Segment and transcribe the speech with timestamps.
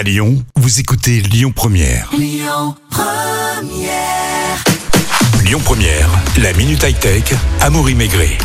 [0.00, 2.10] À Lyon, vous écoutez Lyon Première.
[5.44, 8.38] Lyon Première, la minute high-tech, Amaury Maigret.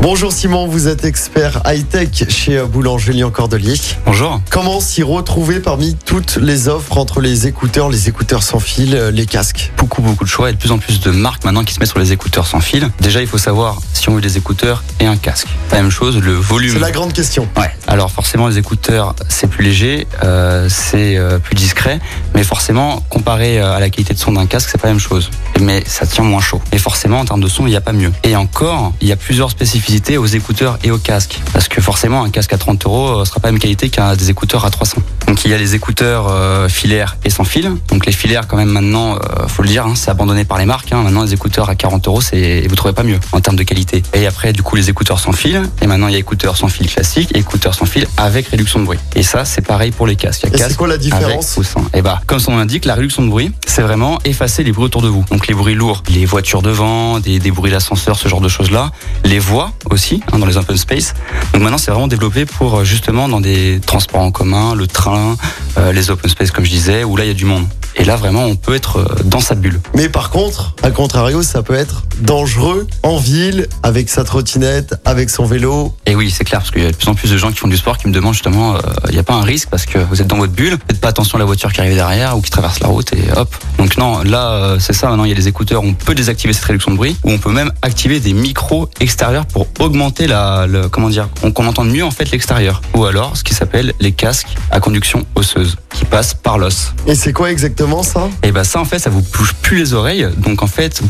[0.00, 3.74] Bonjour Simon, vous êtes expert high-tech chez Boulanger Lyon Cordelier.
[4.06, 4.40] Bonjour.
[4.48, 9.10] Comment s'y retrouver parmi toutes les offres entre les écouteurs, les écouteurs sans fil, euh,
[9.10, 9.72] les casques?
[9.76, 11.88] Beaucoup, beaucoup de choix et de plus en plus de marques maintenant qui se mettent
[11.88, 12.88] sur les écouteurs sans fil.
[13.00, 15.48] Déjà, il faut savoir si on veut des écouteurs et un casque.
[15.72, 16.74] La même chose, le volume.
[16.74, 17.48] C'est la grande question.
[17.56, 17.70] Ouais.
[17.88, 21.98] Alors forcément, les écouteurs, c'est plus léger, euh, c'est euh, plus discret,
[22.36, 25.28] mais forcément, comparé à la qualité de son d'un casque, c'est pas la même chose.
[25.60, 26.62] Mais ça tient moins chaud.
[26.70, 28.12] Et forcément, en termes de son, il n'y a pas mieux.
[28.22, 29.87] Et encore, il y a plusieurs spécificités
[30.18, 31.40] aux écouteurs et aux casques.
[31.52, 34.16] Parce que forcément, un casque à 30 euros euh, sera pas la même qualité qu'un
[34.16, 34.98] des écouteurs à 300.
[35.26, 37.72] Donc il y a les écouteurs euh, filaires et sans fil.
[37.88, 40.66] Donc les filaires, quand même, maintenant, euh, faut le dire, hein, c'est abandonné par les
[40.66, 40.92] marques.
[40.92, 41.02] Hein.
[41.02, 44.02] Maintenant, les écouteurs à 40 euros, c'est vous trouvez pas mieux en termes de qualité.
[44.12, 45.62] Et après, du coup, les écouteurs sans fil.
[45.80, 48.80] Et maintenant, il y a écouteurs sans fil classique et écouteurs sans fil avec réduction
[48.80, 48.98] de bruit.
[49.16, 50.42] Et ça, c'est pareil pour les casques.
[50.44, 51.58] Il y a Et c'est quoi la différence.
[51.94, 54.84] Et bah, comme son nom l'indique, la réduction de bruit, c'est vraiment effacer les bruits
[54.84, 55.24] autour de vous.
[55.30, 58.92] Donc les bruits lourds, les voitures devant, des, des bruits d'ascenseur, ce genre de choses-là.
[59.24, 61.14] Les voix aussi, hein, dans les open space.
[61.52, 65.36] Donc maintenant, c'est vraiment développé pour euh, justement dans des transports en commun, le train,
[65.78, 67.66] euh, les open space comme je disais, où là il y a du monde.
[67.98, 69.80] Et là vraiment, on peut être euh, dans sa bulle.
[69.94, 75.30] Mais par contre, à contrario, ça peut être dangereux en ville, avec sa trottinette, avec
[75.30, 75.94] son vélo.
[76.06, 77.58] Et oui, c'est clair, parce qu'il y a de plus en plus de gens qui
[77.58, 79.86] font du sport qui me demandent justement, euh, il n'y a pas un risque parce
[79.86, 82.36] que vous êtes dans votre bulle, faites pas attention à la voiture qui arrive derrière
[82.36, 83.54] ou qui traverse la route et hop.
[83.78, 86.52] Donc non, là euh, c'est ça, maintenant il y a des écouteurs, on peut désactiver
[86.52, 90.66] cette réduction de bruit ou on peut même activer des micros extérieurs pour augmenter la,
[90.66, 92.80] le, comment dire, qu'on entende mieux en fait l'extérieur.
[92.94, 95.76] Ou alors ce qui s'appelle les casques à conduction osseuse
[96.08, 96.94] qui passent par l'os.
[97.06, 98.28] Et c'est quoi exactement ça?
[98.42, 100.26] Et bah ça en fait ça vous bouge plus les oreilles.
[100.38, 101.02] Donc en fait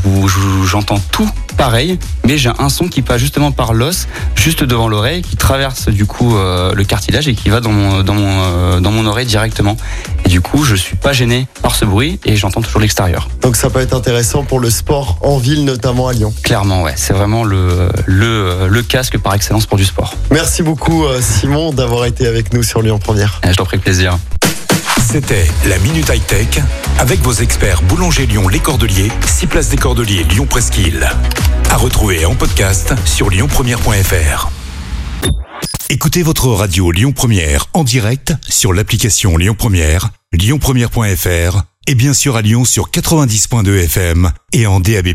[0.65, 5.23] j'entends tout pareil mais j'ai un son qui passe justement par l'os juste devant l'oreille
[5.23, 8.81] qui traverse du coup euh, le cartilage et qui va dans mon dans mon euh,
[8.81, 9.77] dans mon oreille directement.
[10.25, 13.29] Et du coup je suis pas gêné par ce bruit et j'entends toujours l'extérieur.
[13.43, 16.33] Donc ça peut être intéressant pour le sport en ville, notamment à Lyon.
[16.43, 16.95] clairement ouais.
[16.97, 20.15] C'est vraiment le le le casque par excellence pour du sport.
[20.31, 23.41] Merci beaucoup euh, Simon d'avoir été avec nous sur Lyon Première.
[23.47, 24.19] Et je t'en prie plaisir
[25.11, 26.63] C'était la minute high-tech
[26.99, 31.09] avec vos experts Boulanger Lyon Les Cordeliers, 6 places des Cordeliers Lyon Presqu'île.
[31.71, 34.51] À retrouver en podcast sur lyonpremière.fr.
[35.89, 42.37] Écoutez votre radio Lyon Première en direct sur l'application Lyon Première, lyonpremière.fr et bien sûr
[42.37, 45.09] à Lyon sur 90.2 FM et en DAB+.